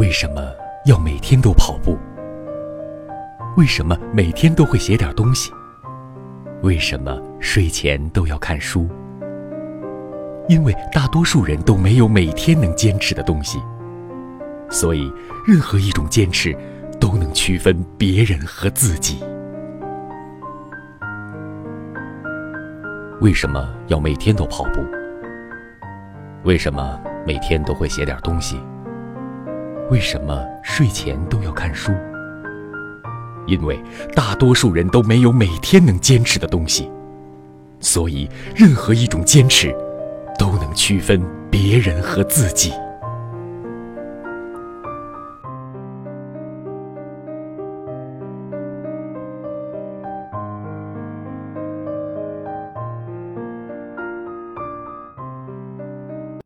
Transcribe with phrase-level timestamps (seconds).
[0.00, 0.50] 为什么
[0.86, 1.98] 要每天都跑步？
[3.58, 5.52] 为什么每天都会写点东西？
[6.62, 8.88] 为什么睡前都要看书？
[10.48, 13.58] 因为大多数人都没有每天能坚持的东西，
[14.70, 15.12] 所以
[15.46, 16.56] 任何一种坚持
[16.98, 19.22] 都能区分别人和自己。
[23.20, 24.80] 为什么要每天都跑步？
[26.44, 28.58] 为什么每天都会写点东西？
[29.90, 31.90] 为什么睡前都要看书？
[33.48, 33.82] 因为
[34.14, 36.88] 大多数人都没有每天能坚持的东西，
[37.80, 39.74] 所以任何一种坚持
[40.38, 41.20] 都能区分
[41.50, 42.72] 别人和自己。